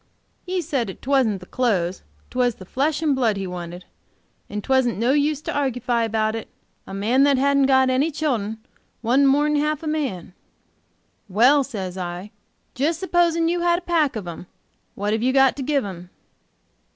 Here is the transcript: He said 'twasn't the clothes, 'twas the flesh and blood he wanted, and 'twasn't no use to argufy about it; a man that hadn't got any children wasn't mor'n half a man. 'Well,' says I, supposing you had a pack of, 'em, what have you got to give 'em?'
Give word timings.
He 0.47 0.63
said 0.63 0.97
'twasn't 0.99 1.41
the 1.41 1.45
clothes, 1.45 2.01
'twas 2.31 2.55
the 2.55 2.65
flesh 2.65 3.03
and 3.03 3.15
blood 3.15 3.37
he 3.37 3.45
wanted, 3.45 3.85
and 4.49 4.63
'twasn't 4.63 4.97
no 4.97 5.11
use 5.11 5.41
to 5.41 5.51
argufy 5.53 6.03
about 6.05 6.33
it; 6.35 6.47
a 6.87 6.91
man 6.95 7.21
that 7.25 7.37
hadn't 7.37 7.67
got 7.67 7.91
any 7.91 8.09
children 8.09 8.57
wasn't 9.03 9.27
mor'n 9.27 9.57
half 9.57 9.83
a 9.83 9.87
man. 9.87 10.33
'Well,' 11.29 11.63
says 11.63 11.99
I, 11.99 12.31
supposing 12.75 13.47
you 13.47 13.59
had 13.59 13.77
a 13.77 13.81
pack 13.83 14.15
of, 14.15 14.27
'em, 14.27 14.47
what 14.95 15.13
have 15.13 15.21
you 15.21 15.31
got 15.31 15.55
to 15.57 15.61
give 15.61 15.85
'em?' 15.85 16.09